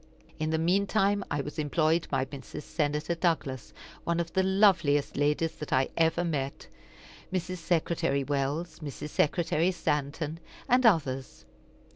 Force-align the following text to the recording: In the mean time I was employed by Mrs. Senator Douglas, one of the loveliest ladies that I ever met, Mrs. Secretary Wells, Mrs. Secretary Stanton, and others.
In 0.39 0.49
the 0.49 0.57
mean 0.57 0.87
time 0.87 1.23
I 1.29 1.41
was 1.41 1.59
employed 1.59 2.07
by 2.09 2.25
Mrs. 2.25 2.63
Senator 2.63 3.13
Douglas, 3.13 3.71
one 4.03 4.19
of 4.19 4.33
the 4.33 4.41
loveliest 4.41 5.15
ladies 5.15 5.51
that 5.57 5.71
I 5.71 5.89
ever 5.95 6.23
met, 6.23 6.67
Mrs. 7.31 7.57
Secretary 7.57 8.23
Wells, 8.23 8.79
Mrs. 8.79 9.09
Secretary 9.09 9.69
Stanton, 9.71 10.39
and 10.67 10.87
others. 10.87 11.45